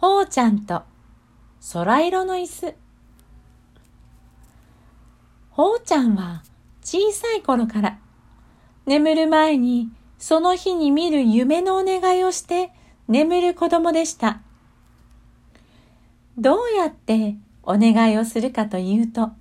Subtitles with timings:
[0.00, 0.84] ほうちゃんと
[1.74, 2.74] 空色の椅子。
[5.50, 6.42] ほうちゃんは
[6.82, 7.98] 小さい頃から
[8.86, 12.72] 眠る前にその日に見る夢のお願いをして
[13.08, 14.40] 眠る子供でした。
[16.38, 19.32] どうやってお願いをするかというと、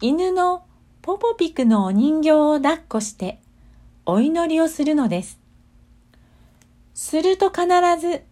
[0.00, 0.62] 犬の
[1.02, 3.40] ポポピクのお人形を抱っこして
[4.06, 5.40] お祈りをするのです。
[6.94, 7.66] すると必
[8.00, 8.29] ず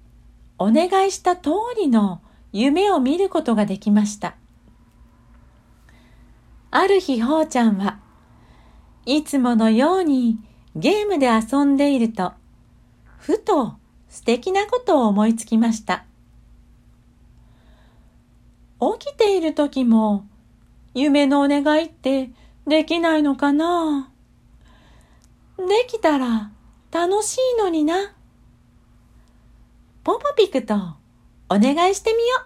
[0.59, 2.21] お願いした通りの
[2.53, 4.35] 夢を見ることができました。
[6.71, 7.99] ある日、ほうちゃんは
[9.07, 10.39] いつものように
[10.77, 12.33] ゲームで遊んでいると、
[13.19, 13.77] ふと
[14.09, 16.05] 素敵なことを思いつきました。
[18.81, 20.27] 起きている時も
[20.95, 22.31] 夢のお願いって
[22.67, 24.11] できないのかな？
[25.57, 26.51] できたら
[26.93, 28.15] 楽しいのにな。
[30.09, 30.75] ポポピクと
[31.51, 32.37] お願いしてみよ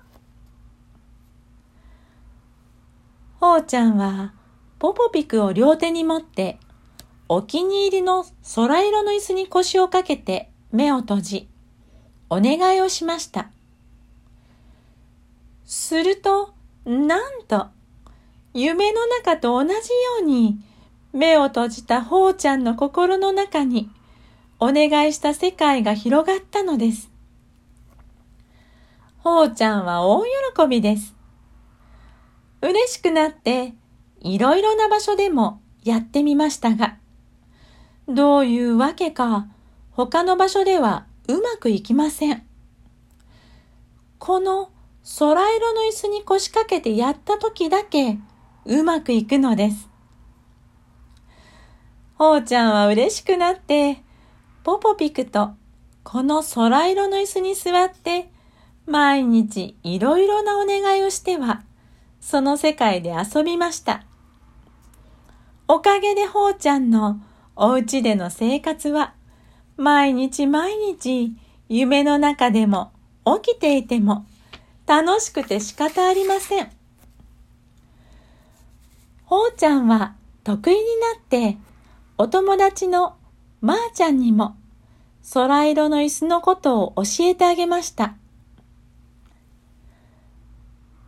[3.38, 3.38] う。
[3.38, 4.34] ほうちゃんは
[4.80, 6.58] ポポピクを両手に持って
[7.28, 8.24] お気に入りの
[8.56, 11.48] 空色の椅子に腰をかけて目を閉じ
[12.30, 13.52] お願いをしました。
[15.64, 16.54] すると、
[16.84, 17.68] なんと、
[18.54, 19.78] 夢の中と同じよ
[20.20, 20.58] うに
[21.12, 23.88] 目を閉じたほうちゃんの心の中に
[24.58, 27.11] お願いした世界が広がったのです。
[29.22, 30.30] ほうちゃんは大喜
[30.68, 31.14] びです。
[32.60, 33.74] 嬉しくなって、
[34.20, 36.96] いろいろな場所でもやってみましたが、
[38.08, 39.46] どういうわけか、
[39.92, 42.44] 他の場所ではうまくいきません。
[44.18, 44.70] この
[45.20, 48.18] 空色の椅子に腰掛けてやった時だけ
[48.64, 49.88] うまくいくのです。
[52.16, 54.02] ほうちゃんは嬉しくなって、
[54.64, 55.50] ポポピクと
[56.02, 58.31] この空色の椅子に座って
[58.86, 61.62] 毎日いろいろなお願いをしては、
[62.20, 64.04] その世界で遊びました。
[65.68, 67.20] おかげでほうちゃんの
[67.56, 69.14] お家での生活は、
[69.76, 71.34] 毎日毎日
[71.68, 72.92] 夢の中でも
[73.24, 74.26] 起きていても
[74.86, 76.70] 楽しくて仕方ありません。
[79.24, 81.56] ほうちゃんは得意になって
[82.18, 83.16] お友達の
[83.60, 84.56] まーちゃんにも
[85.32, 88.16] 空色の椅子のことを教えてあげました。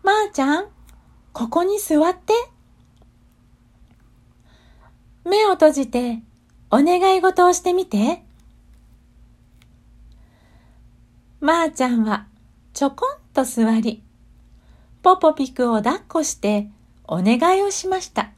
[0.04, 0.66] まーちゃん、
[1.32, 2.34] ここに座って。
[5.25, 6.20] 目を閉じて
[6.70, 8.22] お願い事をしてみて。
[11.41, 12.26] まーちゃんは
[12.75, 14.03] ちょこんと座り、
[15.03, 16.69] ポポピクを抱っこして
[17.09, 18.31] お願いをしました。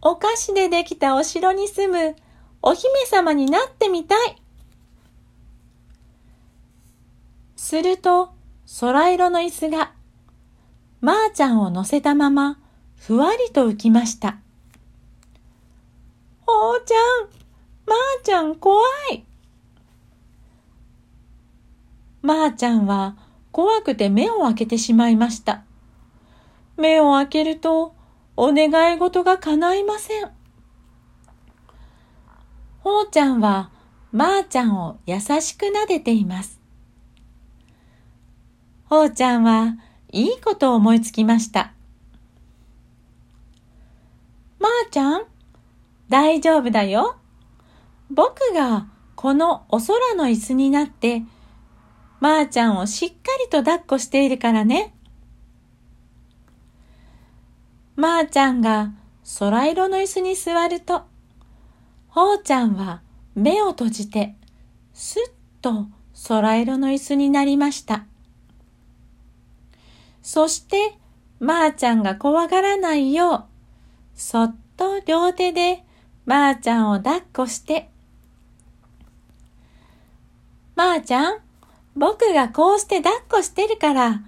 [0.00, 2.16] お菓子でできたお城に住む
[2.60, 4.41] お姫様になってみたい。
[7.62, 8.34] すると、
[8.80, 9.92] 空色の椅子が、
[11.00, 12.58] まーちゃんを乗せたまま、
[12.96, 14.38] ふわりと浮きました。
[16.44, 17.28] おーちゃん、
[17.86, 19.24] まーちゃん怖い。
[22.20, 23.16] まーちゃんは
[23.52, 25.62] 怖くて目を開けてしまいました。
[26.76, 27.94] 目を開けると、
[28.36, 30.32] お願い事が叶いません。
[32.80, 33.70] ほうちゃんは、
[34.10, 36.61] まーちゃんを優しく撫でています。
[38.92, 39.78] ほうちゃんは
[40.10, 41.72] いいことを思いつきました。
[44.60, 45.22] まーちゃん、
[46.10, 47.16] 大丈夫だよ。
[48.10, 51.22] 僕がこのお空の椅子になって、
[52.20, 54.94] まーちゃんをしっかりと抱っこしているからね。
[57.96, 58.92] まーちゃんが
[59.38, 61.04] 空色の椅子に座ると、
[62.08, 63.00] ほうちゃんは
[63.34, 64.36] 目を閉じて、
[64.92, 65.32] すっ
[65.62, 65.86] と
[66.28, 68.04] 空色の椅子になりました。
[70.22, 70.98] そして、
[71.40, 73.44] まーちゃんが怖がらないよう、
[74.14, 75.84] そっと両手で
[76.24, 77.90] まーちゃんを抱っこして、
[80.76, 81.38] まーちゃん、
[81.96, 84.22] 僕がこうして抱っこしてるから、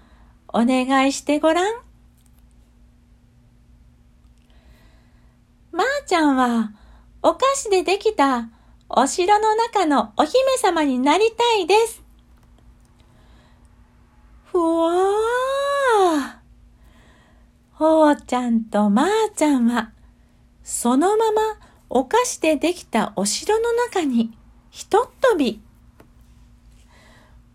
[0.48, 1.74] お願いしてごらん。
[5.72, 6.72] まーちゃんは、
[7.22, 8.48] お菓子でできた
[8.88, 12.02] お城の中のお姫様になりたいです。
[14.52, 15.63] ふわー。
[17.72, 19.92] ほうちゃんとまーちゃんは、
[20.62, 21.42] そのまま
[21.90, 24.36] お菓子でできたお城の中に
[24.70, 25.60] ひとっ飛び。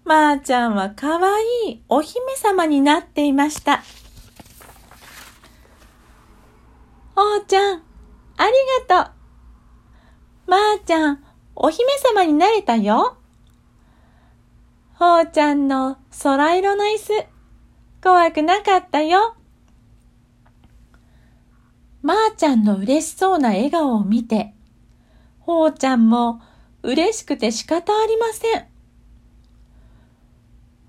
[0.03, 3.83] まーちゃんはかわいいお姫様になっていました。
[7.15, 7.83] ほうちゃん、
[8.37, 8.51] あり
[8.87, 9.13] がとう。
[10.47, 11.23] まーちゃん、
[11.55, 13.17] お姫様になれたよ。
[14.95, 17.38] ほうちゃんの空色の椅子、
[18.01, 19.35] 怖くなかったよ。
[22.01, 24.53] まー、ちゃんの嬉しそうな笑顔を見て、
[25.39, 26.41] ほうちゃんも
[26.81, 28.67] 嬉しくて仕方ありません。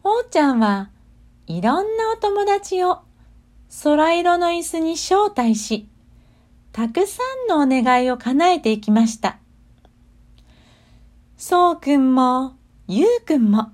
[0.02, 0.90] ほうちゃんは
[1.46, 3.00] いろんなお友達を
[3.82, 5.88] 空色の椅子に招待し、
[6.72, 9.38] たくさんのお願いを叶えていきました。
[11.36, 12.54] そうくんも、
[12.86, 13.72] ゆうくんも、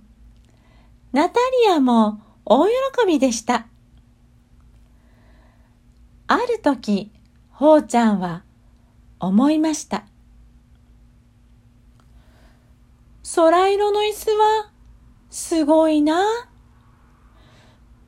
[1.13, 2.73] ナタリアも大喜
[3.09, 3.67] びでした。
[6.29, 7.11] ある時、
[7.51, 8.45] ほうちゃんは
[9.19, 10.05] 思いました。
[13.35, 14.71] 空色の椅子は
[15.29, 16.23] すごいな。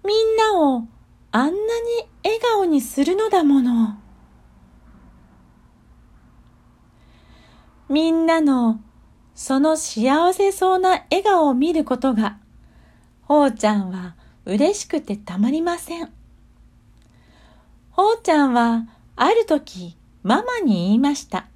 [0.04, 0.86] みんなを
[1.32, 1.56] あんなに
[2.22, 3.98] 笑顔にするのだもの。
[7.88, 8.80] みんなの
[9.34, 12.38] その幸せそうな笑顔を見ることが、
[13.22, 14.14] ほうちゃんは
[14.48, 16.10] 嬉しくてたまりません。
[17.90, 21.48] ほうちゃんはある時ママに言いました。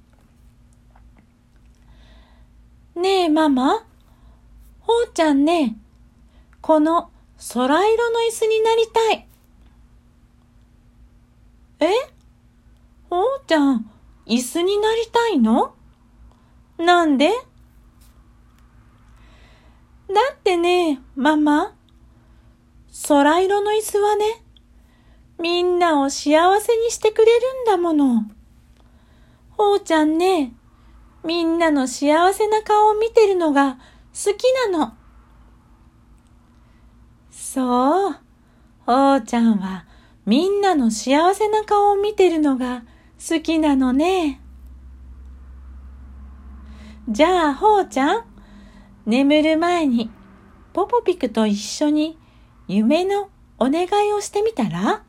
[2.95, 3.83] ねえママ、
[4.81, 5.75] ほうちゃんね、
[6.61, 7.09] この
[7.53, 9.27] 空色の椅子になりたい。
[11.79, 11.87] え？
[13.09, 13.89] ほうちゃん、
[14.27, 15.73] 椅子になりたいの？
[16.77, 17.29] なんで？
[17.29, 17.33] だ
[20.31, 21.72] ってね、ママ、
[23.05, 24.43] 空色の椅子はね、
[25.37, 28.23] みんなを幸せにしてくれるんだもの。
[29.51, 30.53] ほうちゃんね、
[31.25, 33.77] みんなの幸せな顔を見てるのが
[34.13, 34.93] 好きなの。
[37.29, 38.15] そう。
[38.85, 39.85] ほうちゃんは
[40.25, 42.83] みんなの幸せな顔を見てるのが
[43.19, 44.39] 好きなのね。
[47.09, 48.25] じゃあ、ほうちゃん、
[49.05, 50.09] 眠る前に
[50.71, 52.17] ポポピクと一緒に
[52.67, 53.29] 夢の
[53.59, 55.03] お願いをしてみたら？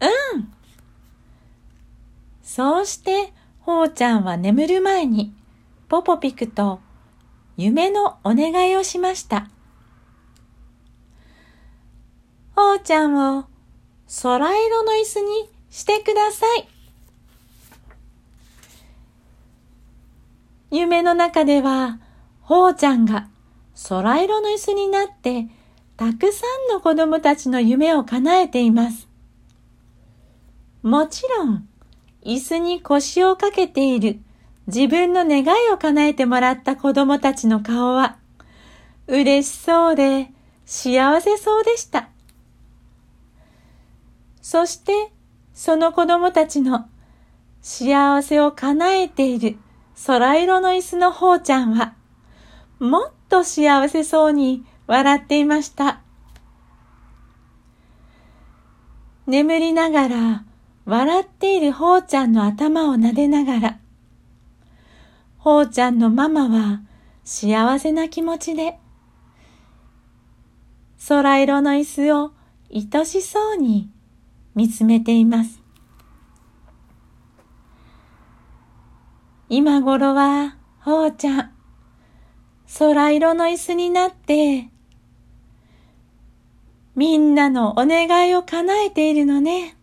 [0.00, 0.52] うん。
[2.42, 5.34] そうして、ほうちゃんは眠る前に
[5.88, 6.80] ポポピクと
[7.56, 9.48] 夢のお願いをしました。
[12.54, 13.46] ほうちゃんを
[14.22, 16.68] 空色の椅子にしてください。
[20.70, 21.98] 夢の中では、
[22.42, 23.28] ほうちゃんが
[23.86, 25.46] 空色の椅子になって、
[25.96, 29.08] たくさんの子供たちの夢を叶えています。
[30.82, 31.68] もちろん、
[32.24, 34.20] 椅子に腰をかけている
[34.66, 38.18] 自分の願いを叶えてもらった子供たちの顔は、
[39.06, 40.30] 嬉しそうで
[40.66, 42.08] 幸せそうでした。
[44.42, 45.12] そして、
[45.54, 46.88] その子供たちの
[47.62, 49.56] 幸せを叶えている
[50.06, 51.94] 空色の椅子のほうちゃんは、
[52.78, 56.00] もっと幸せそうに笑っていました。
[59.26, 60.44] 眠りながら
[60.86, 63.78] 笑っているほうちゃんの頭を撫でながら、
[65.36, 66.80] ほうちゃんのママは
[67.24, 68.78] 幸せな気持ちで、
[71.06, 72.32] 空色の椅子を
[72.74, 73.90] 愛しそうに
[74.54, 75.62] 見つめています。
[79.50, 81.52] 今頃は、ほうちゃん、
[82.76, 84.68] 空色の椅子になって、
[86.94, 89.76] みんなのお願いを叶えているのね。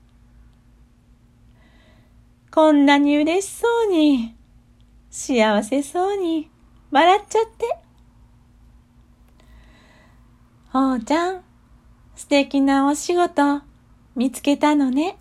[2.52, 4.36] こんなに嬉しそうに、
[5.10, 6.50] 幸せそうに、
[6.92, 7.78] 笑っちゃって。
[10.72, 11.44] ほうちゃん、
[12.16, 13.62] 素敵なお仕事、
[14.16, 15.18] 見つけたのね。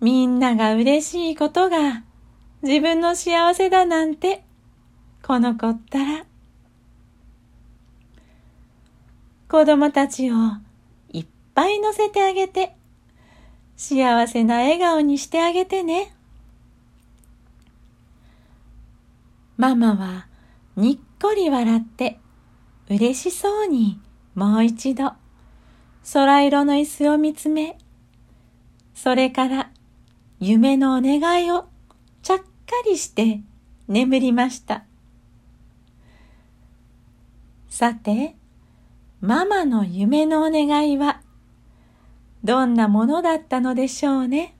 [0.00, 2.02] みんなが嬉しいことが
[2.62, 4.44] 自分の幸せだなんて、
[5.24, 6.24] この子ったら。
[9.48, 10.34] 子供たちを
[11.12, 12.74] いっぱい乗せてあげて、
[13.76, 16.14] 幸せな笑顔にしてあげてね。
[19.56, 20.26] ママは
[20.76, 22.18] にっこり笑って
[22.88, 24.00] 嬉しそうに
[24.34, 25.12] もう一度
[26.12, 27.78] 空色の椅子を見つめ、
[28.94, 29.70] それから
[30.40, 31.66] 夢のお願いを
[32.22, 32.44] ちゃっか
[32.86, 33.40] りして
[33.86, 34.84] 眠りました。
[37.72, 38.36] さて、
[39.22, 41.22] ママの夢のお願いは
[42.44, 44.54] どんなものだったのでしょうね？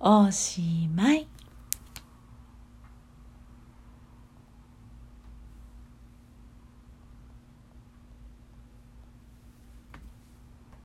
[0.00, 1.28] おしまい。